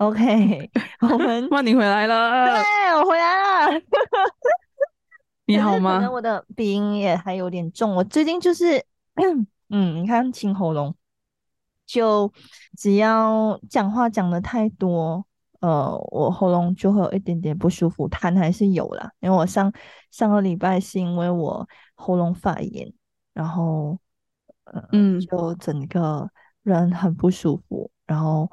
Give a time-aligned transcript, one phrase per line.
[0.00, 0.70] OK，
[1.12, 3.80] 我们 曼宁回来了，对，我回来了。
[5.44, 5.96] 你好吗？
[5.96, 8.82] 可能我的鼻音也还有点重，我最近就是，
[9.68, 10.94] 嗯，你看清喉咙，
[11.84, 12.32] 就
[12.78, 15.22] 只要讲话讲的太多，
[15.60, 19.12] 呃，我喉咙就会有一点点不舒服，痰还是有啦。
[19.20, 19.70] 因为我上
[20.10, 22.90] 上个礼拜是因为我喉咙发炎，
[23.34, 23.98] 然后，
[24.92, 26.30] 嗯，就整个
[26.62, 28.50] 人很不舒服，然后。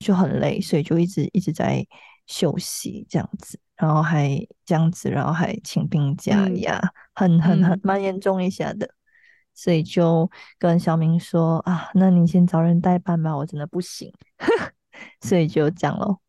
[0.00, 1.86] 就很累，所以就一直一直在
[2.26, 6.80] 休息这样子，然后还这样子，然后还请病假呀，
[7.14, 8.88] 很很很蛮严重一下的，
[9.54, 14.12] 所以就跟小明说啊，那你先找人代班吧，我真的不行，
[15.20, 16.20] 所以就这样咯。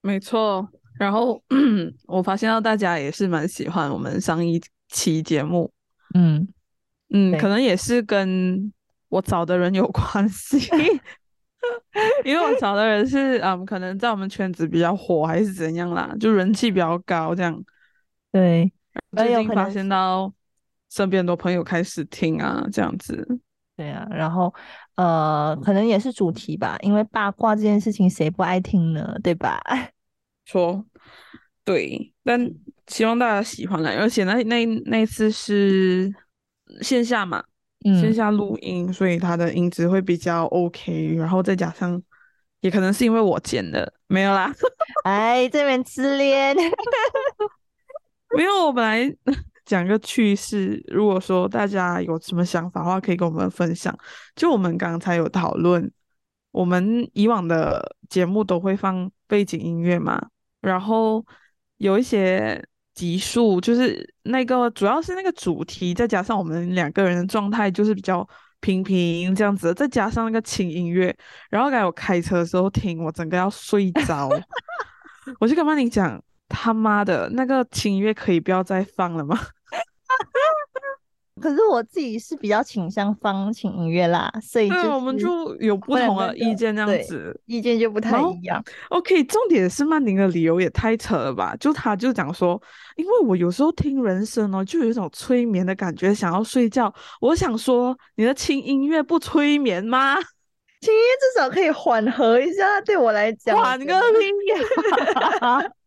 [0.00, 0.68] 没错，
[0.98, 1.42] 然后
[2.06, 5.72] 我发现到大家也是蛮喜欢我们上一期节目，
[6.14, 6.46] 嗯
[7.08, 8.72] 嗯，可能也是跟
[9.08, 10.58] 我找的人有关系。
[12.24, 17.62] 因为我找的人是，嗯，可能在我们圈子比较火，还是怎样啦，就人气比较高，这样。
[18.32, 18.72] 对，
[19.16, 20.32] 最近发现到
[20.90, 23.26] 身边很多朋友开始听啊，这样子。
[23.76, 24.52] 对啊，然后
[24.96, 29.16] 呃，可能也是主题吧，因为八卦这件事情谁不爱听呢？
[29.22, 29.60] 对吧？
[30.46, 30.84] 说
[31.64, 32.50] 对，但
[32.86, 33.90] 希望大家喜欢啦。
[33.98, 36.14] 而且那那那次是
[36.82, 37.42] 线下嘛。
[37.84, 42.02] 线下录音，所以它的音质会比较 OK，然后再加上，
[42.60, 44.50] 也可能是因为我剪的，没有啦。
[45.04, 46.56] 哎，这边自恋，
[48.34, 48.66] 没有。
[48.66, 49.16] 我本来
[49.66, 53.94] 讲个趣事，如果说大家有什么想法的话，可以跟我们分享。
[54.34, 55.90] 就我们刚才有讨论，
[56.52, 60.28] 我们以往的节目都会放背景音乐嘛，
[60.60, 61.24] 然后
[61.76, 62.64] 有一些。
[62.94, 68.26] 集数就是那个，主要是那个主题，再加上我们两个人的状态就是比较
[68.60, 71.14] 平平这样子，再加上那个轻音乐，
[71.50, 74.30] 然后刚才我开车的时候听，我整个要睡着。
[75.40, 79.38] 我就跟曼宁讲，他妈的那个轻音乐可以不要再放了吗？
[81.42, 88.62] 可是我自己是比较倾向放轻音乐啦，所以对，我们就有不同的意见，这样子意见就不太一样。
[88.90, 91.54] OK，重点是曼宁的理由也太扯了吧？
[91.58, 92.60] 就他就讲说，
[92.96, 96.92] 因为我有时候听人声哦，就有一种催眠的感觉，想要睡觉。
[97.20, 100.14] 我想说，你的轻音乐不催眠吗？
[100.80, 105.62] 轻音乐至少可以缓和一下，对我来讲，缓个屁呀！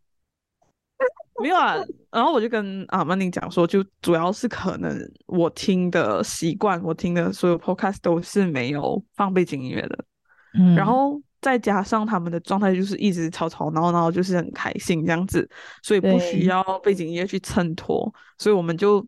[1.40, 1.75] 没有啊，
[2.09, 10.06] 然后我就跟阿曼宁讲说，就主要是可能我听的习惯，我听的所有 podcast 都是没有放背景音乐的，
[10.58, 15.47] 嗯，然后再加上他们的状态就是一直吵吵闹闹，就是很开心这样子，
[15.84, 19.06] 所以不需要背景音乐去衬托，所以我们就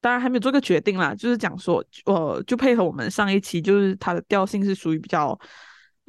[0.00, 5.38] 当然还没有做个决定啦，就是讲说，呃，就配合我们上一期，就是它的调性是属于比较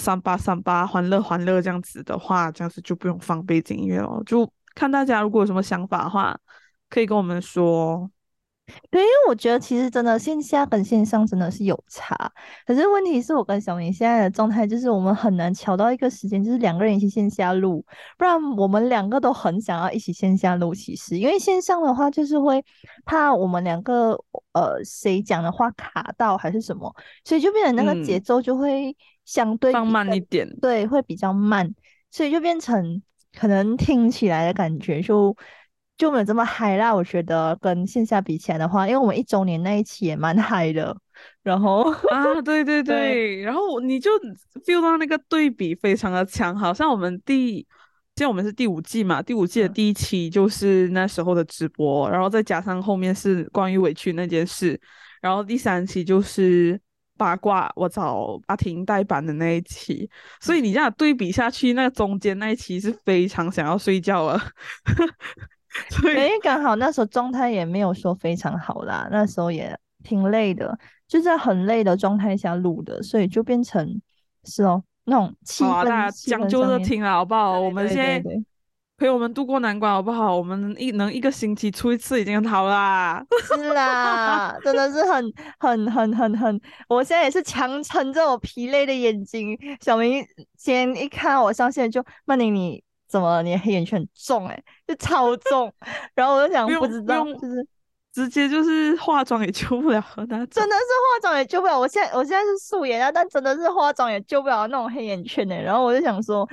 [0.01, 4.49] 三八三八欢乐欢乐这样子的话，这样子就不用放背景音乐了，就。
[4.75, 6.37] 看大家如果有什么想法的话，
[6.89, 8.09] 可以跟我们说。
[8.89, 12.15] 对，因为我觉得其实真的线下跟线上真的是有差。
[12.65, 17.85] 可是问题是我跟小明现在的状态就是我们很难调到一个时间，就是两个人一起线下录，
[18.17, 20.73] 不然我们两个都很想要一起线下录。
[20.73, 22.63] 其实因为线上的话就是会
[23.03, 24.17] 怕我们两个
[24.53, 26.89] 呃谁讲的话卡到还是什么，
[27.25, 28.95] 所以就变成那个节奏就会
[29.25, 31.75] 相对放慢一点，对，会比较慢，
[32.09, 33.03] 所以就变成。
[33.37, 35.35] 可能听起来的感觉就
[35.97, 36.93] 就没有这么嗨啦。
[36.93, 40.95] 我觉得跟线下比起来的话，因为我们一周年那一期也蛮嗨的。
[41.43, 44.11] 然后啊，对对 对，然后你就
[44.65, 47.57] feel 到那个对比非常的强，好像我们第，
[48.15, 54.79] 现在我们是第五季嘛，第五季的第一期就是那时候的直播，然后再加上后面是关于委屈那件事，
[55.21, 56.79] 然后第三期就是。
[57.17, 60.09] 八卦，我找阿婷代班的那一期，
[60.41, 64.39] 所以你这样对比下去，那中间那一期是非常想要睡觉了。
[65.89, 70.77] 所以刚好那时候状态也没有说非常好啦，那时候也挺累的，
[71.07, 74.01] 就在很累的状态下录的，所以就变成
[74.43, 75.85] 是哦那种气氛。
[75.85, 77.59] 大家将就着听了好不好？
[77.59, 78.23] 我们现在。
[78.97, 80.35] 陪我们度过难关好不好？
[80.35, 83.23] 我们一能一个星期出一次已经很好啦。
[83.43, 89.57] 是啦， 真的是很很很很很，我现在也是强撑着我疲累的眼睛。
[89.81, 90.23] 小明
[90.57, 95.73] 先一看我上线就曼宁，你怎么你的黑眼圈很重哎、就超重。
[96.15, 97.67] 然后我就想不知道，就是
[98.13, 100.69] 直接就是化妆也救不了的那种真。
[100.69, 101.77] 的是化妆也救不了。
[101.77, 106.47] 我现在我现在是素颜啊，但真的是化妆也救不了那种黑眼圈呢、然后我就想说，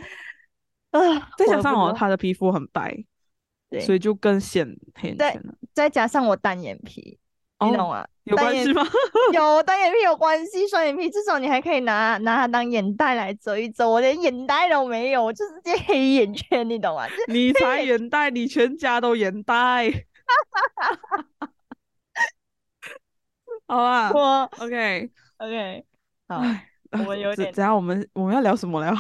[0.99, 2.97] 啊，再加上哦，他的皮肤很白，
[3.69, 5.17] 对所以就更显黑。
[5.73, 7.19] 再加上我单眼皮，
[7.61, 8.07] 你哦懂吗？
[8.25, 8.85] 有关系吗？
[9.33, 17.07] 有单眼皮有关系，双眼皮至少你还可以拿拿它当眼袋来遮一遮，我连眼袋都没有，我就直接黑眼圈，你懂吗？
[17.29, 19.91] 你才眼袋，你全家都眼袋。
[23.67, 25.85] 好吧我，OK，OK，
[26.27, 26.43] 好，
[26.91, 27.75] 我们有点怎怎样？
[27.75, 28.93] 我们我们要聊什么聊？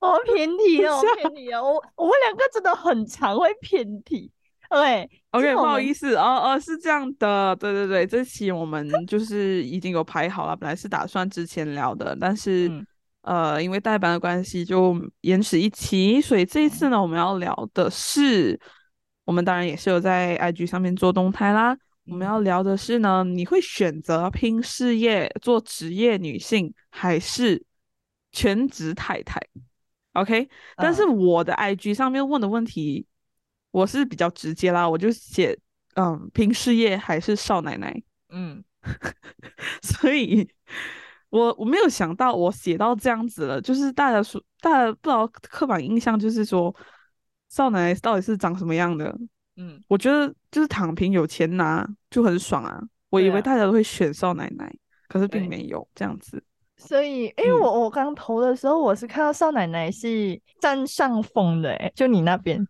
[0.00, 4.30] 我 偏题了，我下偏题了，我我们两个真的很常会偏题。
[4.70, 12.86] OK，OK，不好意思，哦哦，是这样的，对对对，这期我们就是已经有排好了，本来是打算之前聊的，但是、嗯
[13.22, 18.58] 呃，因为代班的关系就延迟一期，所以这一次呢，我们要聊的是，
[19.24, 21.76] 我们当然也是有在 IG 上面做动态啦。
[22.06, 27.60] 我们嗯要聊的是呢，你会选择拼事业做职业女性，还是
[28.30, 29.40] 全职太太
[30.12, 31.16] ？OK，但是嗯。
[31.16, 33.06] 我的 IG 上面问的问题，
[33.70, 35.58] 我是比较直接啦，我就写
[35.94, 38.62] 嗯，拼事业还是少奶奶，嗯，
[39.82, 40.48] 所以
[41.30, 46.74] 我我没有想到我写到这样子了，就是大家说大家不知道刻板印象就是说
[47.48, 49.16] 少奶奶到底是长什么样的，
[49.56, 52.80] 嗯，我觉得就是躺平有钱拿就很爽啊，
[53.10, 54.72] 我以为大家都会选少奶奶，
[55.08, 56.42] 可是并没有这样子。
[56.80, 62.66] 所以，因为嗯我我刚投的时候，我是看到少奶奶是占上风的、欸，就你那边，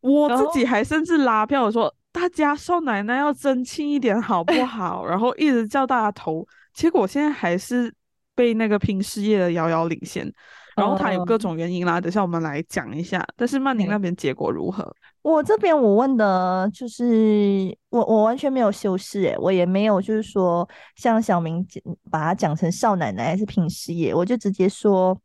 [0.00, 5.06] 我自己还甚至拉票说，大家少奶奶要争气一点好不好？
[5.06, 7.92] 然后一直叫大家投，结果现在还是
[8.34, 10.30] 被那个拼事业的遥遥领先。
[10.74, 13.22] 然后他有各哦种原因啦，等下我们来讲一下。
[13.36, 14.90] 但是曼宁那边结果如何？
[15.22, 21.64] 我这边我问的就是我我完全没有修饰诶，我也没有就是说像小明
[22.10, 25.16] 把它讲成少奶奶还是拼事业，我就直接说，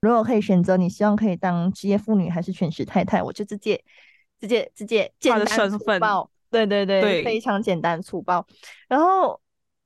[0.00, 3.80] 如果可以选择，你希望可以当职业妇女还是全职太太，我就直接
[4.40, 8.44] 直接直接简单粗身份暴，对对对，对非常简单粗暴。
[8.88, 9.40] 然后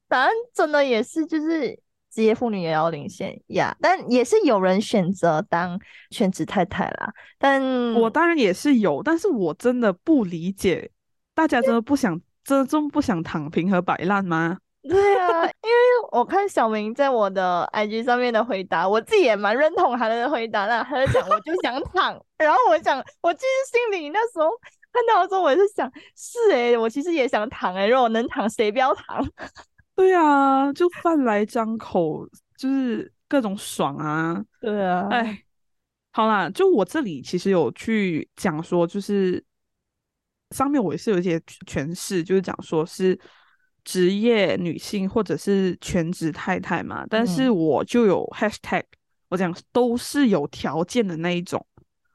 [0.09, 1.79] 答案真的也是就是
[2.11, 5.79] 职业妇女也要领先呀但也是有人选择当
[6.11, 7.63] 全职太太啦，但
[7.95, 10.91] 我当然也是有，但是我真的不理解，
[11.35, 14.59] 大家真的不想，真的这么不想躺平和摆烂吗？
[14.89, 20.83] 对啊，因为我看小明在我的 IG 上面的回答，我自己也蛮认同他的回答的。
[20.85, 24.49] 他就讲我就想躺， 然后我想，我其实心里那时候
[24.93, 29.23] 看到的时候，我也是想，是诶、我其实也想躺诶、如果能躺，谁不要躺？
[29.99, 32.25] 对啊，就饭来张口，
[32.56, 34.41] 就是各种爽啊！
[34.61, 35.43] 对啊，哎，
[36.12, 39.45] 好啦，就我这里其实有去讲说，就是
[40.55, 41.37] 上面我也是有一些
[41.67, 43.19] 诠释，就是讲说是
[43.83, 48.85] 职业女性或者是全职太太嘛，但是嗯我就有 hashtag，
[49.31, 51.67] 我讲都是有条件的那一种，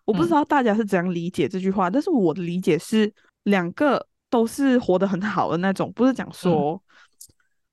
[0.06, 3.14] 我不知嗯道大家是怎样理解这句话，但是我的理解是
[3.44, 6.82] 两个都是活得很好的那种，不是讲说。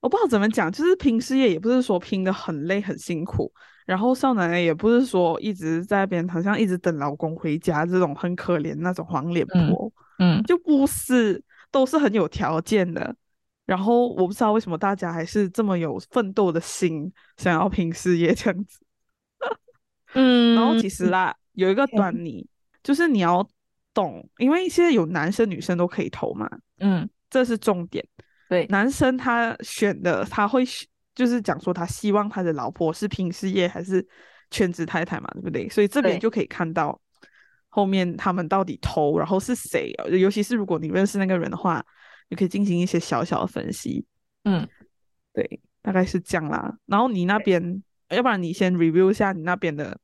[0.01, 3.53] 我不知道怎么讲，就是拼事业也不是说拼得很累很辛苦，
[3.87, 13.15] 然后少奶奶也不是说一直在那边好像一直等老公回家这种很可怜那种黄脸嗯婆，嗯，就不是，都是很有条件的。
[13.67, 18.81] 然后我不知道为什么大家还是这么有奋斗的心，想要拼事业这样子。
[20.15, 22.49] 嗯，然后其实啦，有一个端倪，
[22.83, 23.47] 就是你要
[23.95, 28.05] 懂，因为现在有男生女生都可以投嘛，嗯，这是重点。
[28.51, 30.65] 对，男生他选的，他会
[31.15, 34.05] 就是讲说他希望他的老婆是拼事业还是
[34.51, 35.69] 全职太太嘛，对不对？
[35.69, 37.01] 所以这边就可以看到
[37.69, 41.81] 后面他们到底投，然后是谁，尤其是如果你认识那个人的话，
[42.29, 44.05] 你可以进行一些小小的分析。
[44.43, 44.67] 嗯，
[45.33, 46.75] 对，大概是这样啦。
[46.87, 49.97] 然后你那边，要不然你先 review 一下你那边的，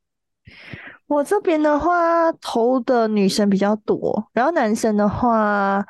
[1.08, 5.84] 我这边的话投的女生比较多，然后男生的话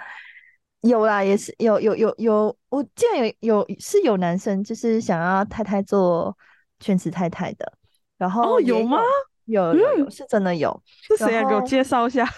[0.86, 6.36] 有啦，也是有有有有，我竟然有有是有男生就是想要太太做
[6.80, 7.72] 全职太太的，
[8.18, 8.98] 然后哦，有吗？
[9.46, 11.48] 有有有嗯是真的有，是谁啊？
[11.48, 12.26] 给我介绍一下。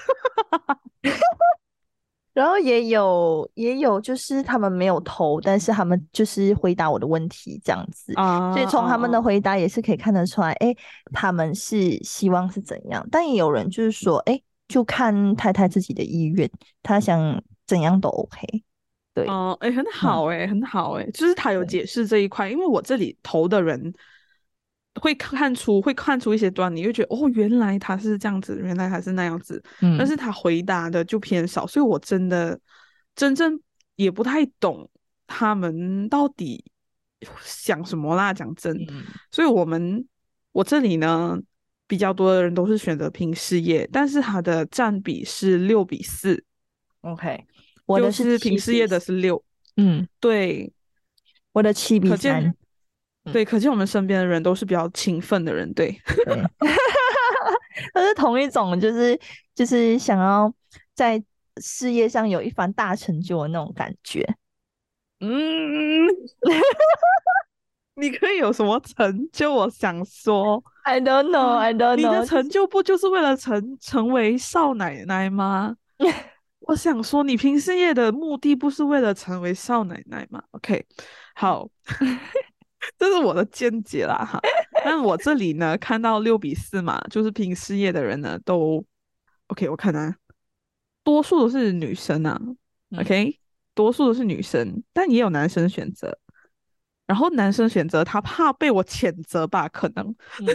[2.35, 8.13] 然后也有也有就是他们没有投，但是他们就是回答我的问题这样子。
[8.15, 10.73] 啊，所以从他们的啊回答也是可以看得出来，哎，
[11.13, 16.49] 他们是希望是怎样，但也有人就是说，哎，就看太太自己的意愿，
[16.81, 18.65] 他想怎样都 OK。
[19.15, 23.93] 对，哦，哎，很好哎，很好哎，就是他有解释这一块，因为我这里投的人
[25.01, 32.59] 会看出会看出一些端倪，就觉得哦，原来他是这样子，原来他是那样子，嗯但是他回答的就偏少，所以我真的
[33.15, 33.61] 真正
[33.97, 34.89] 也不太懂
[35.27, 36.65] 他们到底
[37.43, 38.33] 想什么啦。
[38.33, 39.05] 讲真，嗯。
[39.31, 40.07] 所以我们
[40.53, 41.37] 我这里呢
[41.89, 46.45] 比较多的人都是选择拼事业，但是它的占比是六比四
[47.01, 47.45] ，，OK，
[47.89, 49.43] 我就的是平事业的是六，
[49.77, 50.71] 嗯，对，
[51.53, 52.45] 我的七比三，
[53.25, 55.91] 嗯对，可见我们身边的人都是比较勤奋的人，对，
[56.27, 56.43] 对，
[57.95, 59.19] 都是同一种，就是
[59.55, 60.53] 就是想要
[60.95, 61.23] 在
[61.63, 64.23] 事业上有一番大成就的那种感觉。
[65.21, 66.07] 嗯，
[67.97, 69.53] 你可以有什么成就？
[69.53, 75.77] 我想说，I don't know, I don't know， 你的成就不就是为了成成为少奶奶吗？
[76.69, 80.85] 我想说，你拼事业的目的不是为了成为少奶奶吗？OK，
[81.35, 81.67] 好，
[82.99, 84.39] 这是我的见解啦哈。
[84.85, 88.85] 但我这里呢，看到六比四嘛，就是拼事业的人呢都
[89.47, 90.15] OK，我看啊，
[91.03, 92.39] 多数都是女生啊、
[92.91, 93.41] 嗯 o k
[93.75, 96.19] 多数都是女生，但也有男生选择。
[97.07, 100.47] 然后男生选择他怕被我谴责吧，可能、嗯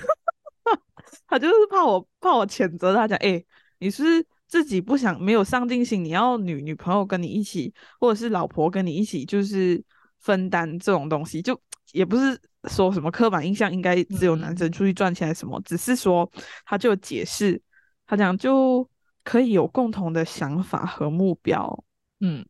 [1.26, 3.44] 他就是怕我怕我谴责他讲，哎、
[3.80, 9.84] 你是自己不想没有上进心，你要女女朋友跟你一起，或者是老婆跟你一起，就是
[10.20, 11.60] 分担这种东西，就
[11.92, 16.30] 也不是说什么刻板印象应该只有男嗯生出去赚钱什么，只是说
[16.66, 17.62] 他就有解释，
[18.06, 18.88] 他讲就
[19.24, 21.84] 可以有共同的想法和目标，
[22.20, 22.46] 嗯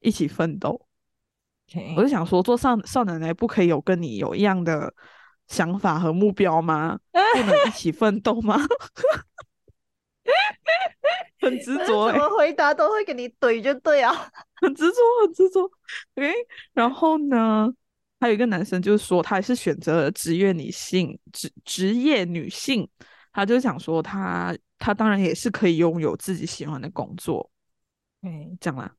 [0.00, 0.86] 一起奋斗。
[1.96, 4.94] 我就想说，做少少奶奶不可以有跟你有一样的
[5.48, 6.96] 想法和目标吗？
[7.34, 8.56] 不能一起奋斗吗？
[11.46, 14.12] 很执着、欸，怎么回答都会给你怼就对啊。
[14.60, 15.62] 很执着，很执着。
[16.14, 16.32] OK，
[16.72, 17.72] 然后呢，
[18.20, 22.88] 还有一个男生就是说，他也是选择了职业女性，职职业女性，
[23.32, 27.50] 他就想说他他当然也是可以拥有自己喜欢的工作，
[28.22, 28.92] 嗯，这样啦。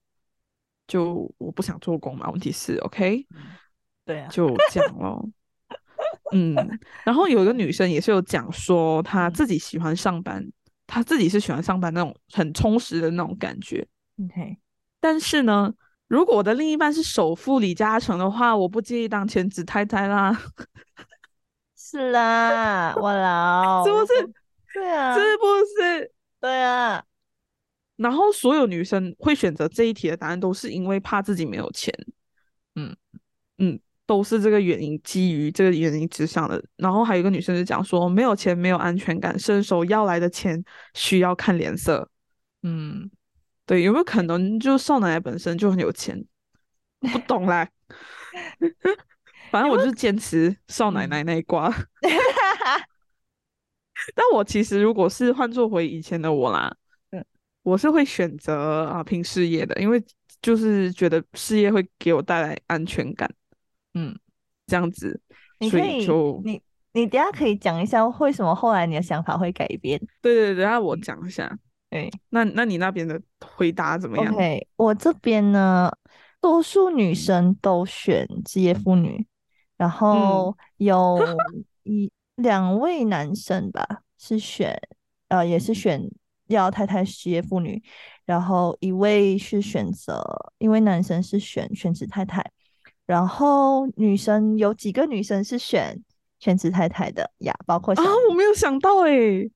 [0.87, 3.25] 就我不想做工嘛，问题是 OK，
[4.05, 5.27] 对啊，就这样咯。
[6.31, 6.55] 嗯，
[7.03, 10.45] 然后有一个女生也是有讲说，她嗯自己喜欢上班，
[10.87, 13.85] 她自己是喜欢上班那种很充实的那种感觉。
[14.23, 14.57] OK，
[14.99, 15.71] 但是呢，
[16.07, 20.35] 如果我的另一半是首富李嘉诚的话，我不介意当全职太太啦，
[21.75, 24.33] 是啦，我老， 是不是？
[24.73, 25.43] 对啊，是不
[25.79, 26.11] 是？
[26.39, 27.03] 对啊，
[27.97, 31.93] 然后所有女生会选择这一题的答案，都是因为怕自己没有钱。
[32.75, 32.95] 嗯
[33.57, 36.59] 嗯，都是这个原因，基于这个原因之上的。
[36.77, 40.63] 然后还有一个女生就讲说，没有钱没有安全感，伸手要来的钱
[40.95, 42.09] 需要看脸色。
[42.63, 43.11] 嗯，
[43.67, 46.25] 对，有没有可能就少奶奶本身就很有钱？
[46.99, 47.69] 不懂啦，
[49.51, 51.71] 反正我就是坚持少奶奶那一挂。
[54.15, 56.75] 但我其实如果是换做回以前的我啦，
[57.11, 57.23] 嗯
[57.63, 60.03] 我是会选择啊拼事业的，因为
[60.41, 63.29] 就是觉得事业会给我带来安全感，
[63.97, 64.19] 嗯，
[64.67, 65.19] 这样子，
[65.59, 66.07] 所你可以，
[66.43, 66.61] 你
[66.93, 69.99] 你等下可以讲一下为什么后来你的想法会改变？
[70.21, 71.57] 对对等下我嗯讲一下。
[71.89, 73.19] 对那那你那边的
[73.55, 75.89] 回答怎么样？，OK，我这边呢，
[76.41, 79.25] 多数女生都选职业妇女，
[79.77, 81.17] 然后有
[81.83, 83.87] 一两位男生吧
[84.19, 84.77] 是选，
[85.29, 86.03] 呃，也是选
[86.47, 87.81] 要太太职业妇女，
[88.25, 90.21] 然后一位是选择，
[90.57, 92.43] 一位男生是选全职太太，
[93.07, 95.99] 然后女生有几个女生是选
[96.39, 99.49] 全职太太的呀，包括啊，我没有想到诶，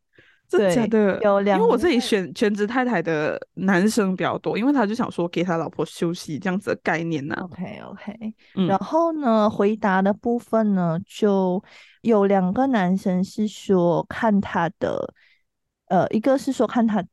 [0.47, 1.21] 真的假的？
[1.21, 11.63] 有两因为我这里选全职太太的男生比较多，因为他就想说给他老婆休息这样子的概念呐、OK OK，嗯然后呢，回答的部分呢，就
[12.01, 15.13] 有两个男生是说看他的，
[15.87, 17.03] 呃，一个是说看他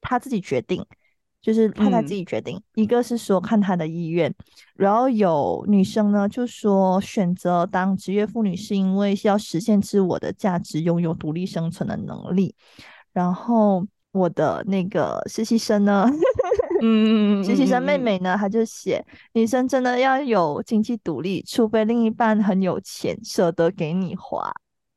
[0.00, 0.84] 他自己决定，
[1.46, 4.34] 就是看他自嗯己决定；一个是说看他的意愿。
[4.74, 12.52] 然后有女生呢就说选择当职业妇女是因为是要实现自我的价值，拥有独立生存的能力。
[13.12, 16.10] 然后我的那个实习生呢，
[16.82, 24.52] 嗯，嗯 实习生妹，妹呢，她就写女生真的要有经济独立，除非另一半很有钱，舍得给你花。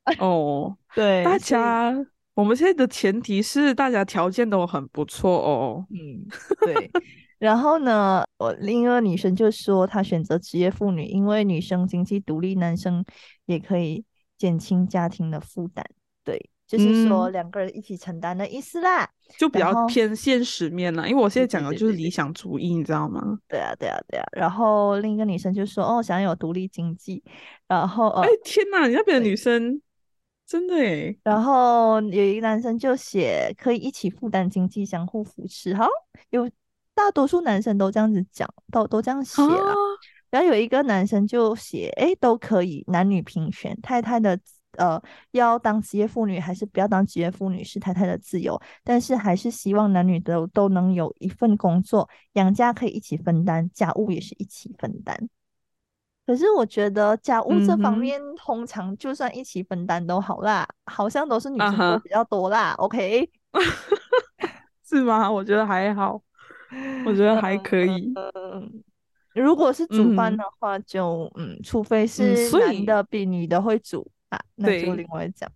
[0.18, 1.94] 哦，对，大家，
[2.34, 5.86] 我们现在的前提是大家条件都很不错哦。
[5.90, 6.24] 嗯，
[6.64, 6.90] 对。
[7.38, 13.02] 然后呢，我另一个女生就说她选择职业妇女，因为女生经济独立，男生
[13.46, 14.04] 也可以
[14.36, 15.82] 减轻家庭的负担。
[16.22, 19.08] 对，就是说嗯两个人一起承担的意思啦。
[19.38, 23.38] 就比较偏现实面啦，因为我现在对讲的就是理对对对对想主义，你知道吗？
[23.48, 24.26] 对啊，对啊，对啊。
[24.32, 27.22] 然后另一个女生就说：“哦，想要有独立经济。”
[27.66, 29.80] 然后呃哎，，天哪，你那边的女生
[30.50, 31.16] 真的诶。
[31.22, 35.72] 然后有一个男生就写可以一起负担经济，相互扶持。
[35.72, 35.86] 好，
[36.30, 36.50] 有
[36.92, 39.72] 大多数男生都这样子讲，都都这样写了。
[40.28, 44.36] 然后有一个男生就写，哎，都可以男女平权，太太的
[44.76, 55.16] 呃要当职业妇女还是不要当职业妇女是太太的自由，但是还是希望男女都都能有一份工作，养家可以一起分担，家务也是一起分担。
[56.30, 62.72] 可是我觉得家务这方面，通常就算一起分担都好啦，好像都是女生做比较多啦。
[62.78, 63.28] OK，
[64.86, 65.28] 是吗？
[65.28, 66.22] 我觉得还好，
[67.04, 68.12] 我觉得还可以。
[68.14, 68.80] 嗯，
[69.34, 75.50] 如果是煮饭的话，就嗯，除非是男的比女的会煮啊，那就另外讲。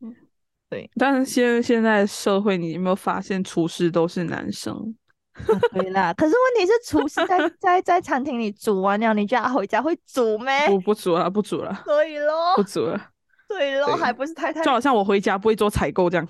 [0.68, 4.92] 对，但是现现在社会，你有没有发现厨师都是男生？
[5.72, 10.66] 对啦，可是问题是厨师在在在餐厅里煮完了，你家回家会煮没？
[10.70, 11.82] 不不煮了，不煮了。
[11.84, 13.10] 所以咯，不煮了。
[13.48, 14.62] 对咯，还不是太太。
[14.62, 16.26] 就好像我回家不会做采购这样。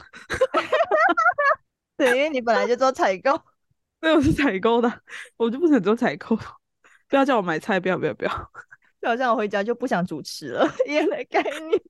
[1.97, 3.39] 对，因为你本来就做采购。
[4.01, 4.93] 对，我是采购的，
[5.37, 6.37] 我就不想做采购。
[7.09, 8.51] 不要叫我买菜，不要不要不要。
[9.01, 11.81] 就好像我回家就不想主持了，一样的概念。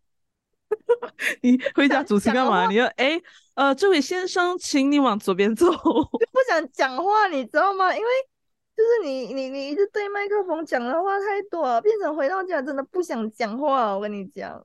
[1.42, 2.68] 你回家主持干嘛？
[2.68, 3.20] 你要哎
[3.54, 5.70] 呃，这位先生，请你往左边走。
[5.74, 7.94] 就不想讲话，你知道吗？
[7.94, 8.08] 因为
[8.76, 13.94] 就是你你你一直对麦克风讲的话太多了，变成回到家真的不想讲话。
[13.94, 14.60] 我跟你讲，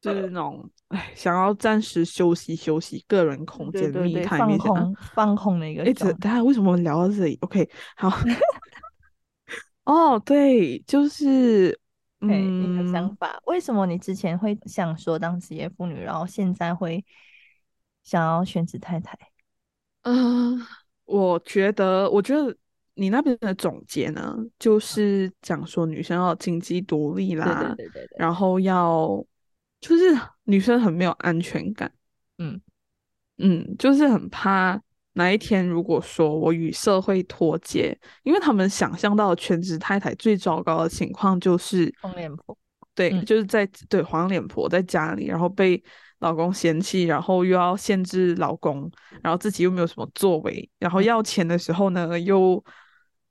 [0.00, 5.82] 就是那种哎，想要暂时休息休息，个人空间，对对，放空放空的一个。
[5.84, 8.10] 哎，等下为什么聊到这里？OK，好。
[9.84, 11.80] 哦，对，就是。
[12.20, 17.04] 对你的想法，为什么你之前会想说当职业妇女，然后现在会
[18.02, 19.18] 想要全职太太？
[20.02, 20.60] 嗯，
[21.04, 22.56] 我觉得，我觉得
[22.94, 29.24] 你那边的总结呢，就是讲说女生要经济独立啦，对对对对，然后要
[29.80, 31.92] 就是女生很没有安全感，
[32.38, 32.60] 嗯。
[33.40, 34.82] 嗯，就是很怕。
[35.18, 42.56] 哪一天如果说我与社会脱节，因为他们想象到全职太太最糟糕的情况就是黄脸婆，
[42.94, 45.82] 对，就是在对黄脸婆在家里，然后被
[46.20, 48.88] 老公嫌弃，然后又要限制老公，
[49.20, 52.64] 然后自己又没有什么作为，然后要钱的时候呢又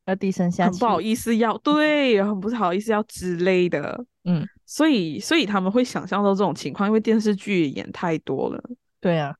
[0.07, 8.61] 要低声下气，不好意思要，对，然后不是好意思要之类的，嗯，所以所以他们会想象到这种情况，因为电视剧演太多了，
[8.99, 9.33] 对啊，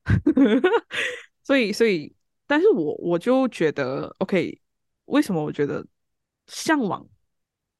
[1.44, 2.10] 所以 所以。
[2.48, 4.58] 但是我我就觉得，OK，
[5.04, 5.84] 为什么我觉得
[6.46, 7.06] 向往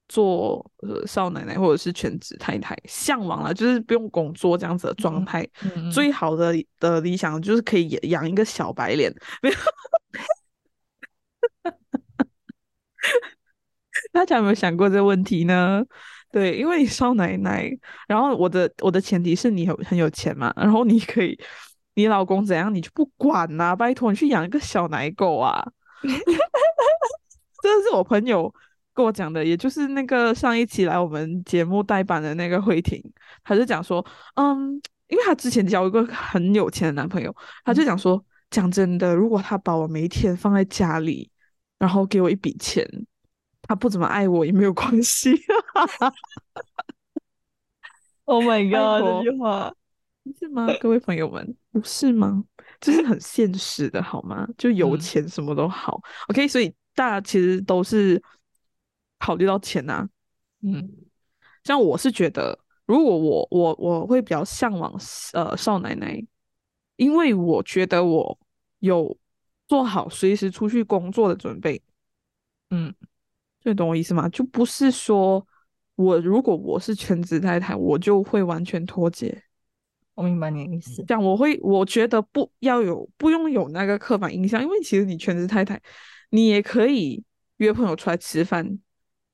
[0.09, 5.49] 做呃少奶奶或者是全职太太，向往啊，就是不用工作这样子的状态，
[5.91, 9.11] 最好的的理想就是可以养一个小白脸。
[9.43, 9.57] 没有，
[14.13, 15.83] 大家有没有想过这个问题呢？
[16.31, 17.71] 对，因为你少奶奶，
[18.07, 21.41] 然后我的我的前提是你很很有钱嘛，然后你可以。
[21.99, 23.75] 你老公怎样，你就不管呐？
[23.75, 25.67] 拜托你去养一个小奶狗啊！
[27.61, 28.55] 这是我朋友
[28.95, 33.03] 跟我讲的，也就是那个上一期来我们节目代班的那个慧婷，
[33.43, 34.07] 他就讲说，
[34.37, 37.35] 嗯，因为他之前交一个很有钱的男朋友，
[37.65, 41.29] 他就讲说，讲真的，如果他把我每一天放在家里，
[41.81, 42.89] 然后给我一笔钱，
[43.63, 45.35] 他不怎么爱我也没有关系。
[48.25, 49.25] Oh my god！
[49.25, 49.75] 这句话。
[50.39, 52.45] 是吗，各位朋友们，不是吗？
[52.81, 54.47] 这是很 现实的，好吗？
[54.57, 56.47] 就有钱什么都好，OK。
[56.47, 58.23] 所以大家其实都是
[59.19, 60.09] 考虑到钱呐。
[60.63, 60.91] 嗯，
[61.65, 64.93] 像我是觉得，如果我我我会比较向往
[65.33, 66.21] 呃少奶奶，
[66.97, 68.39] 因为我觉得我
[68.81, 69.17] 有
[69.67, 71.81] 做好随时出去工作的准备。
[72.71, 72.95] 嗯，
[73.61, 74.29] 就懂我意思吗？
[74.29, 75.47] 就不是说
[75.97, 79.43] 我如果我是全职太太，我就会完全脱节。
[80.19, 85.81] 我明白你的意思，这样我会，我觉得不要有，不用有那个刻板印象，因为其实你全职太太，
[86.31, 87.23] 你也可以
[87.59, 88.67] 约朋友出来吃饭，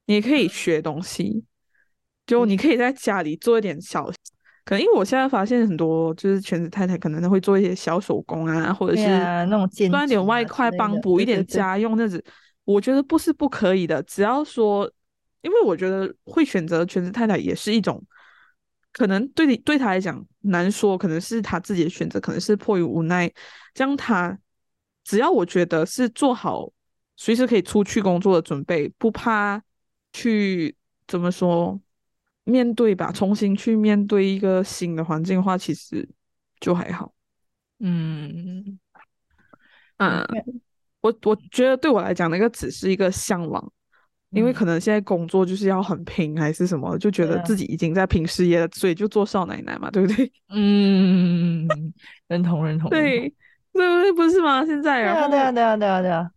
[0.05, 1.43] 你也可以学东西，
[2.27, 4.05] 就你可以在家里做一点小，
[4.67, 12.23] 可能因为我现在发现很多就是全职太太可能会做一些小手工啊，或者是那种赚点外快帮补一点家用，那子
[12.67, 14.85] 我觉得不是不可以的，只要说，
[15.41, 18.05] 因为我觉得会选择全职太太也是一种。
[18.95, 23.31] 可能对你对他来讲难说，可能是他自己的选择，可能是迫于无奈。
[23.75, 24.39] 这样他
[25.03, 26.73] 只要我觉得是做好
[27.17, 29.61] 随时可以出去工作的准备，不怕
[30.13, 30.77] 去
[31.09, 31.79] 怎么说
[32.45, 36.09] 面对吧，重新去面对一个新的环境的话，其实
[36.61, 37.13] 就还好。
[37.81, 38.79] 嗯
[39.97, 40.25] 嗯，
[41.01, 43.73] 我我觉得对我来讲，那个只是一个向往。
[44.35, 50.31] 因为嗯可能现在工作就是要很拼还是什么，就觉得自己已经在拼事业了，所以就做少奶奶嘛，对不对？
[50.51, 51.69] 嗯，
[52.29, 53.21] 认同认同，对，
[53.73, 54.13] 对不对？
[54.13, 54.65] 不是吗？
[54.65, 56.31] 现在，对啊然后对啊对啊对啊对啊，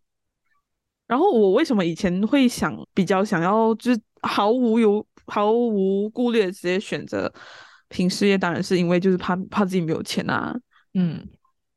[1.08, 7.32] 然后我为什么以前会想比较想要就是毫无有毫无顾虑的直接选择
[7.90, 10.54] 拼事业，当然是因为就是怕怕自己没有钱啊，
[10.94, 11.26] 嗯，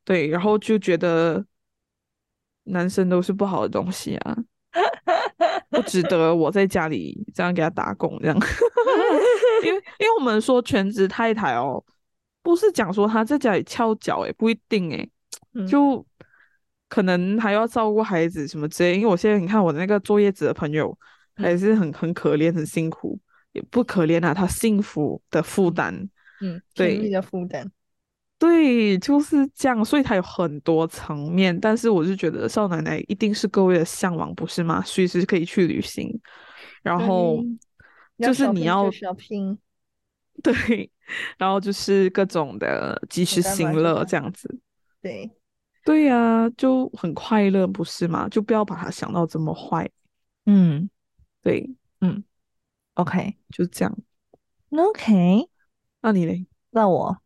[0.05, 1.45] 对，然后就觉得
[2.65, 4.37] 男生都是不好的东西啊，
[5.71, 8.37] 不值得我在家里这样给他打工这样，
[9.65, 11.83] 因为因为我们说全职太太哦，
[12.43, 15.09] 不是讲说他在家里翘脚诶，不一定诶，
[15.55, 16.05] 嗯就
[16.89, 18.95] 可能还要照顾孩子什么之类。
[18.97, 20.97] 因为我现在你看我的那个坐月子的朋友，
[21.37, 23.19] 还嗯是很很可怜很辛苦，
[23.53, 25.95] 也不可怜啊，他幸福的负担。
[26.41, 27.71] 嗯，对的负担，
[28.41, 34.83] 对，就是这样，所以它有很多层面，但是我是觉得少奶奶一定是各位的向往，不是吗？
[34.83, 36.19] 随时可以去旅行，
[36.83, 37.45] 然后
[38.17, 39.59] 就是你要拼，
[40.43, 40.91] 对，
[41.37, 44.59] 然后就是各种的及时行乐这样子。
[45.03, 45.31] 对，
[45.85, 48.27] 对呀、就很快乐，不是吗？
[48.31, 49.87] 就不要把它想到这么坏。
[50.47, 50.89] 嗯
[51.43, 52.25] 对，嗯
[52.95, 53.95] ，OK 就这样。
[54.71, 55.47] OK，
[56.01, 56.47] 那你嘞？
[56.71, 57.19] 那我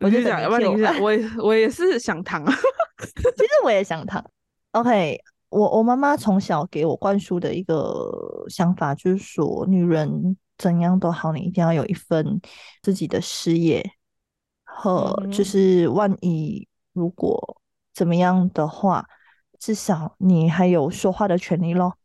[0.00, 2.52] 我就讲，要不然你讲， 我也我也是想躺啊。
[3.16, 4.24] 其实我也想躺。
[4.72, 12.40] OK，我我妈妈从小给我灌输的一个想法就是说，女人怎样都好，你一定要有一份
[12.82, 13.84] 自己的事业，
[14.64, 17.60] 和就是万一如果
[17.94, 19.06] 怎么样的话，
[19.58, 21.96] 至少你还有说话的权利咯。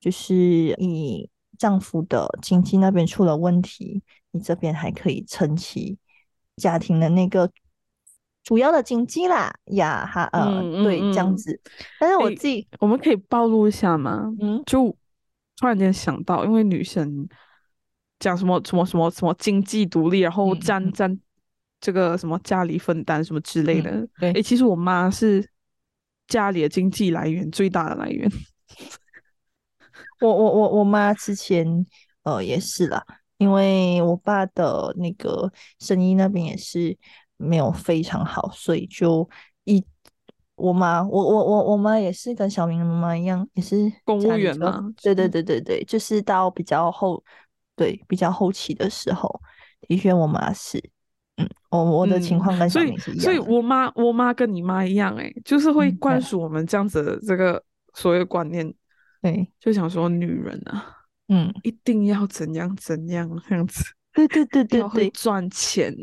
[0.00, 5.98] 就是你丈夫的经济那边出了问题，你这边还可以撑起
[6.60, 7.50] 家庭的那个
[8.44, 11.60] 主要的经济啦呀，哈呃，嗯对，这样子。
[11.98, 14.30] 但是我自己，我们可以暴露一下吗？
[14.40, 14.96] 嗯就
[15.56, 17.28] 突然间想到，因为女生
[18.18, 21.18] 讲什么什么什么什么经济独立，然后占占
[21.80, 24.06] 这个什么家里分担什么之类的。
[24.18, 25.46] 对诶，其实我妈是
[26.28, 28.30] 家里的经济来源最大的来源。
[30.20, 31.84] 我我我我妈之前
[32.22, 33.04] 呃也是啦，
[33.40, 36.94] 因为我爸的那个生意那边也是
[37.38, 39.26] 没有非常好，所以就
[39.64, 39.82] 一
[40.56, 47.24] 我妈我我我我妈也是跟小明的妈妈一样，也是公务员嘛对对是对对对，就是到比较后
[47.74, 49.40] 对比较后期的时候，
[49.88, 50.78] 的确我妈是
[51.36, 58.70] 嗯，我我的情嗯况跟小所以明是一所以我妈我妈跟你妈一样、诶，就是会灌输我们这样子的这个所谓的观念，
[59.22, 60.99] 对，就想说女人啊，
[61.30, 63.84] 嗯，一定要怎样怎样这样子。
[64.12, 65.94] 对对 对对对，赚钱。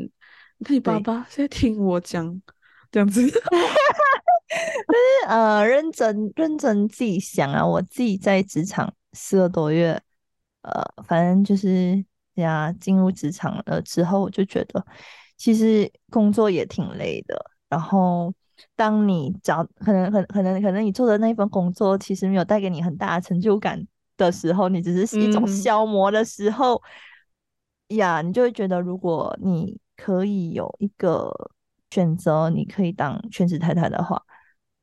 [0.56, 2.40] 你看你爸爸现在听我讲
[2.90, 3.22] 这样子，
[5.28, 10.00] 呃，认真认真自己想啊，我自己在职场四个多月，
[10.62, 12.02] 呃，反正就是
[12.34, 14.84] 呀，进入职场了之后，我就觉得
[15.36, 17.38] 其实工作也挺累的。
[17.68, 18.32] 然后，
[18.74, 23.86] 当你找可能可能可能可能你做的那份工作其实没有带给你很大的成就感
[24.18, 26.82] 的时候，你只是一种嗯消磨的时候，
[27.88, 31.32] 呀，你就会觉得，如果你可以有一个
[31.90, 34.22] 选择，你可以当全职太太的话，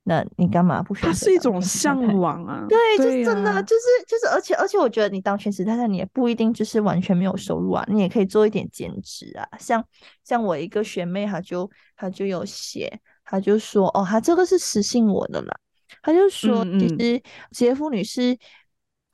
[0.03, 2.65] 那你干嘛不选它是一种向往啊。
[2.67, 9.47] 对，就是真的，就是就是，而且而且，我觉得你当全职太太，你也不一定就是完全没有收入啊，你也可以做一点兼职啊。
[9.59, 9.83] 像
[10.23, 15.55] 像我一个学妹，她就她就有写，她就说，哦，她这个是私信我的啦，
[16.01, 18.37] 她就说，嗯嗯其实职业妇女是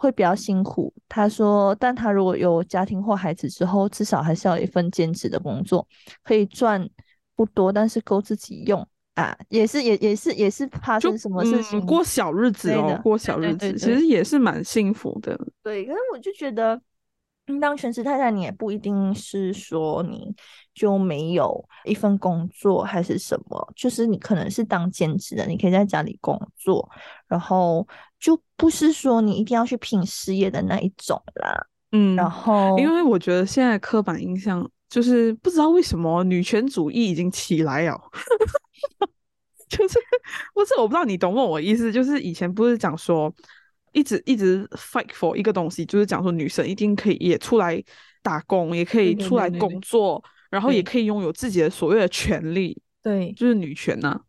[0.01, 0.91] 会比较辛苦。
[1.07, 5.87] 他说，但他如果有家庭或孩子之后，至少还是要有一份兼职的工作，
[6.23, 6.89] 可以赚
[7.35, 8.85] 不多，但是够自己用。
[9.13, 15.37] 啊，也是也也是也是发就生什么事情嗯，过小日子哦过小日子，对对对其实也是蛮幸福的。
[15.61, 16.81] 对，可是我就觉得，
[17.47, 20.33] 嗯当全职太太，你也不一定是说你
[20.73, 26.89] 就没有一份工作还是什么，就是你可能是当兼职的，你可以在家里工作，
[27.27, 27.85] 然后
[28.21, 31.67] 就不是说你一定要去拼事业的那一种啦。
[31.91, 37.99] 嗯，然后，因为我觉得现在刻板印象就是不知道为什么女权主义已经起来了。
[39.67, 39.97] 就是
[40.53, 43.33] 不是我不知道你懂不懂我意思，就是以前不是讲说
[43.93, 47.81] 一直一直 fight for 一个东西，就是讲说女生一定可以也出来
[48.21, 54.19] 打工，也可以出来对对对工作，然后也可以拥有自己的所谓的权利，对就是女权呐、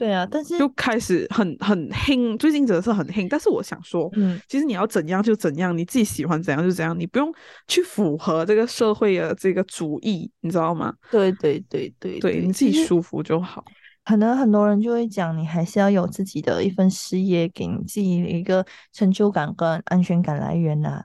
[0.00, 3.28] 对啊，但是就开始很很 hin，最近真的是很 hin。
[3.28, 7.30] 但是我想说，嗯，其实你要怎样就怎样，你自己喜欢怎样就怎样，你不用
[7.68, 10.94] 去符合这个社会的这个主义，你知道吗？
[11.10, 13.62] 对对对对对你自己舒服就好。
[14.02, 21.04] 可能很多人就会讲，你还是要有自己的一份事业，给你自己一个成就感跟安全感来源呐。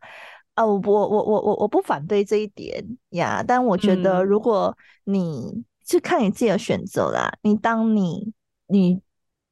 [0.54, 8.32] 啊，我我我我我我不反对这一点呀，但我觉得如果你是看你自己的选择啦，你当你
[8.68, 9.02] 你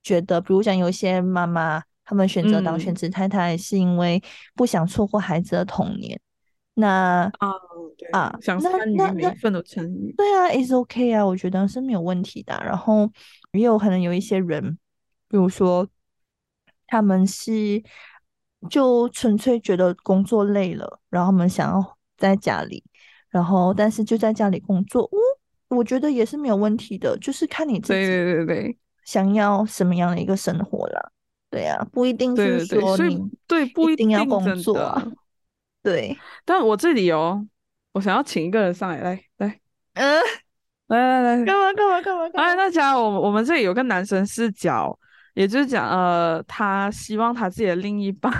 [0.02, 4.22] 觉得，比如讲有一些妈妈，他们选择当全职太太，是因为
[4.56, 6.20] 不想错过孩子的童年。
[6.76, 7.54] 那啊，
[7.98, 12.60] 对啊，想参与每一份都参与，对啊，is OK 啊，我觉得是没有问题的。
[12.66, 13.08] 然后
[13.52, 14.78] 也有可能有一些人，
[15.30, 15.88] 比如说
[16.88, 17.84] 他们是
[18.70, 22.84] 就纯粹觉得工作累了，然后他们想要在家里，
[23.30, 25.08] 然后但是就在家里工作，
[25.70, 31.12] 嗯，我觉得也是没有问题的，就是看你自己对对对对想要什么样的一个生活啦。
[31.50, 35.06] 对啊，不一定是说你对不一定要工作啊。
[35.84, 37.46] 对， 但我这里哦，
[37.92, 39.60] 我想要请一个人上来，来 来，
[39.94, 40.22] 嗯，
[40.88, 42.24] 来来来，干嘛干嘛干嘛？
[42.34, 44.98] 哎，大家，我我们这里有个男生视角，
[45.36, 48.34] 也就是讲，呃，他希望他自己的另一半，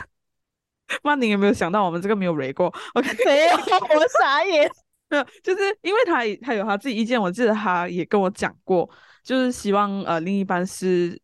[1.04, 4.72] 万宁有没有想到我们这个没有雷过？OK，没有，我傻眼。
[5.10, 8.90] 没有，就是因为他他有他自己意见，我记得他也跟我讲过，
[9.24, 11.20] 就是希望呃另一半是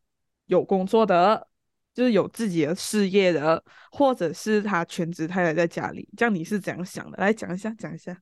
[0.45, 1.47] 有工作的。
[1.91, 7.17] 就是有自己的事业的，或者是他全职太太在家里，这样你是怎样想的？
[7.17, 8.17] 来讲一下，讲一下。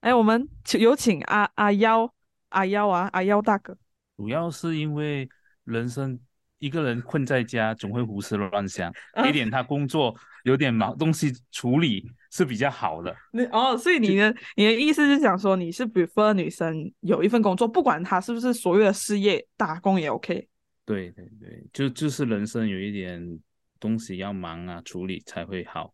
[0.00, 0.46] 哎，我们
[0.78, 2.12] 有请阿阿幺
[2.50, 3.74] 阿幺啊，阿幺大哥。
[4.18, 5.26] 主要是因为
[5.64, 6.20] 人生
[6.58, 8.92] 一个人困在家，总会胡思乱想。
[9.26, 13.14] 一点他工作有点忙，东西处理是比较好的。
[13.32, 20.48] 那哦，所以你的你的意思是讲说，你是 prefer 女生有一份工作，不管她是不是所谓的事业打工也 OK。
[20.84, 23.38] 对对对，就就是人生有一点
[23.78, 25.92] 东西要忙啊，处理才会好，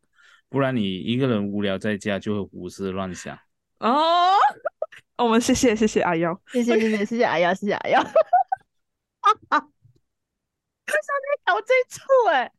[0.49, 3.37] 不然你一个人无聊在家就会胡思乱想。
[3.81, 4.35] 哦，
[5.19, 8.01] 我们谢谢谢谢阿幺，谢谢谢谢谢谢阿幺，谢谢阿幺。
[8.01, 12.03] 哈哈，为什么在搞这出？
[12.31, 12.53] 哎，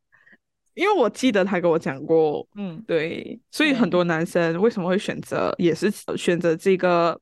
[0.76, 7.20] 因为我记得他跟我讲过，嗯，对，所以很多男生为什么会选择，也是选择这个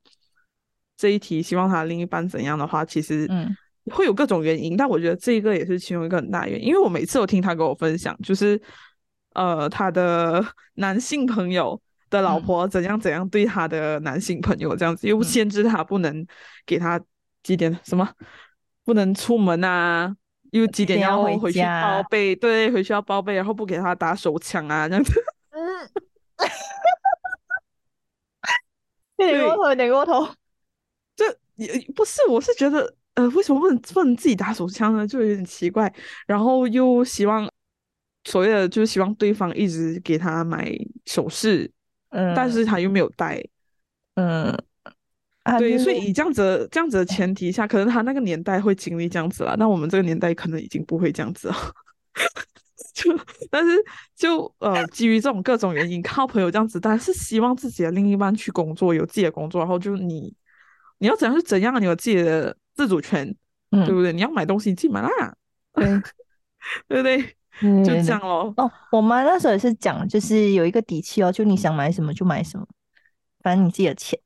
[0.97, 3.55] 这一题，希望他另一半怎样的话，其实嗯。
[3.91, 6.67] 会有各种原因，但我觉得这个也是其中一个很大原因。
[6.67, 8.57] 因为我每次我听他跟我分享，就是
[9.33, 10.41] 呃，他的
[10.75, 11.77] 男性朋友
[12.09, 16.25] 的老婆怎样怎样对他的男性朋友这样子，又限制他不能
[16.65, 16.97] 给他
[17.43, 18.09] 几点什么，
[18.85, 20.15] 不能出门啊，
[20.53, 25.11] 又几点要回去报备，对，回去要报备，然后不给他打手枪啊，这样子。
[25.51, 25.89] 嗯，
[29.17, 30.27] 点过头，点过头。
[31.15, 32.95] 这也不是，我是觉得。
[33.15, 35.05] 呃，为什么不能不能自己打手枪呢？
[35.05, 35.93] 就有点奇怪。
[36.25, 37.47] 然后又希望
[38.23, 41.71] 所谓的就是希望对方一直给他买首饰，
[42.09, 43.39] 嗯，但是他又没有戴，
[44.15, 44.51] 嗯，
[45.59, 51.55] 对，所以以这样子这样子的前提下，可能他那个年代会经历这样子了，那我们这个年代可能已经不会这样子了。
[52.93, 53.11] 就
[53.49, 53.83] 但是
[54.15, 60.33] 就呃，基于这种各种原因，靠朋友这样子，但是希望自己的另一半去工作，有自己的工作，然后就你
[60.99, 62.55] 你要怎样是怎样，你有自己的。
[62.75, 63.23] 自主权，
[63.69, 64.11] 对不对？
[64.11, 65.35] 你要买东西，你自己买啦，
[65.75, 65.85] 对
[66.87, 67.21] 对不对？
[67.85, 68.51] 就这样咯。
[68.57, 72.65] 哦，我妈那时候也是讲，就是有一个底气哦，就你想买什么就买什么，
[73.43, 74.19] 反正你自己的钱。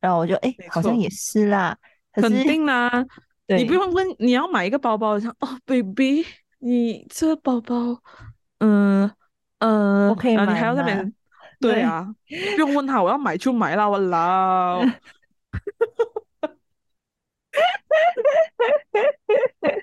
[0.00, 1.76] 然后我就哎，好像也是啦，
[2.12, 2.90] 肯定啦。
[3.48, 6.24] 你不用问，你要买一个包包，像哦，baby，
[6.60, 8.00] 你这包包，
[8.60, 9.10] 嗯
[9.58, 11.12] 嗯，我可以买你还要那边，
[11.58, 14.84] 对啊，不用问他，我要买就买啦，我老。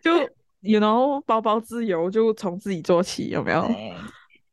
[0.02, 0.18] 就
[0.62, 3.70] you know 包包自由，就从自己做起，有没有？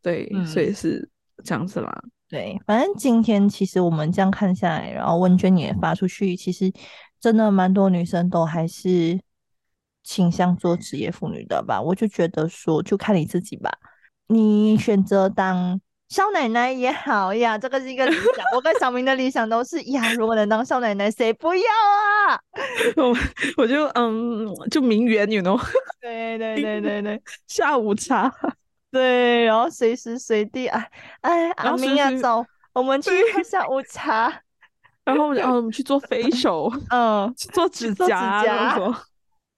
[0.02, 1.08] 对，所以是
[1.44, 2.02] 这样子啦。
[2.34, 6.72] 对，反正今天其实我们这样看下来，然后问卷也发出去，其实
[7.20, 9.20] 真的蛮多女生都还是
[10.02, 11.80] 倾向做职业妇女的吧。
[11.80, 13.70] 我就觉得说，就看你自己吧，
[14.26, 15.80] 你选择当。
[16.08, 18.44] 少奶奶也好呀，这个是一个理想。
[18.54, 21.62] 我跟小明的理想都是呀，如果能当少奶奶，谁不要
[22.28, 22.38] 啊？
[22.96, 23.16] 我
[23.58, 25.56] 我就嗯，就名媛，you know？
[26.00, 28.32] 对对对对对， 下午茶，
[28.94, 30.86] 对，然后随时随地，啊
[31.22, 34.32] 哎，阿明啊，走，我们去喝 下午茶，
[35.04, 38.94] 然后然后我们去做飞手，嗯， 去做指甲，那种，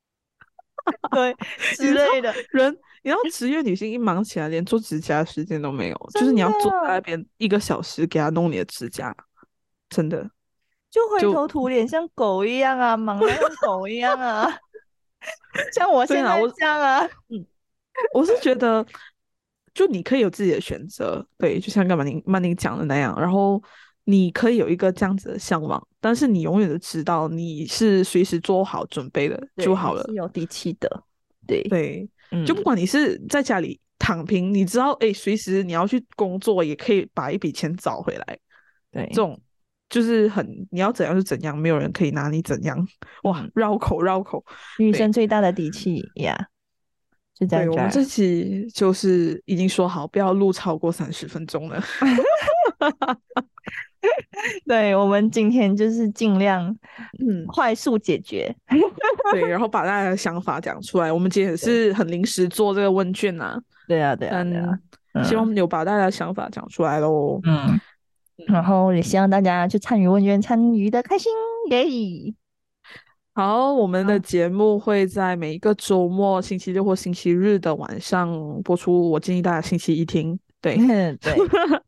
[1.13, 1.37] 对
[1.75, 2.75] 之类的人。
[3.03, 9.15] 然后职业女性一忙起来，连做指甲的时间都没有，就是你要坐在那边一个小时给她弄你的指甲，
[9.91, 10.29] 真的
[10.91, 14.51] 就灰头土脸，像狗一样啊，忙的像狗一样啊，
[15.75, 17.05] 像我现在这样啊。
[17.29, 17.47] 嗯，
[18.13, 18.85] 我是觉得，
[19.77, 23.63] 就你可以有自己的选择，对，就像刚刚曼宁曼宁讲的那样，然后
[24.05, 30.15] 你可以有一个这样子的向往，但是你永远都知道你是随时做好准备的就好了是。
[30.15, 30.89] 有底气的，
[31.47, 38.39] 对，对，嗯就不管你是在家里躺平，你知道，哎，随时你要去工作，也可以把一笔钱找回来。
[38.91, 39.39] 对这种
[39.91, 42.77] 就是很你要怎样就怎样，没有人可以拿你怎样。
[43.25, 44.43] 哇嗯， 绕口绕口。
[44.79, 46.35] 女生最大的底气呀，
[47.49, 48.05] 对，我们这这儿。
[48.05, 51.83] 期就是已经说好不要录超过三十分钟了。
[54.65, 56.65] 对，我们今天就是尽量
[57.19, 58.55] 嗯，快速解决。
[59.33, 61.13] 对，然后把大家的想法讲出来。
[61.13, 64.79] 我们今天也 是很临时做这个问卷呐、对啊，对啊，对啊。
[65.15, 67.41] 嗯，希嗯望有把大家的想法讲出来喽。
[67.45, 67.79] 嗯，
[68.47, 71.33] 然后也希望大家去参与问卷，参与的开心
[71.71, 71.85] 耶！
[73.37, 79.11] 好，我们的好节目会在每一个周末，星期六或星期日的晚上播出。
[79.11, 80.41] 我建议大家星期一听。
[80.63, 80.75] 对，
[81.21, 81.37] 对，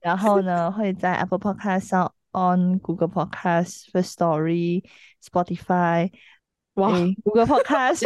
[0.03, 4.85] 然后呢，会在 Apple Podcast、On Google Podcast、First Story、
[5.25, 6.13] Spotify、
[6.75, 8.05] 哇， 诶 Google Podcast、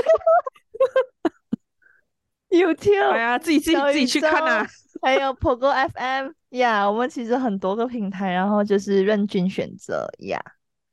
[2.48, 4.70] YouTube，哎呀，自己自己自己去看呐、宙
[5.02, 10.40] 还有 Pogo FM 呀我们其实很多个平台，然后就是任君选择呀。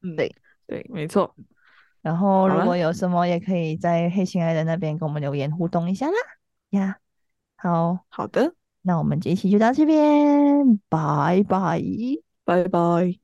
[0.02, 0.36] 嗯，对
[0.66, 1.36] 对，没错。
[2.10, 6.13] 然后如果有什么，也可以在黑心爱人那边跟我们留言互动一下啦。
[6.72, 6.98] 呀，
[7.56, 11.80] 好，好的，那我们这一期就到这边，拜拜。
[12.43, 13.19] 拜拜。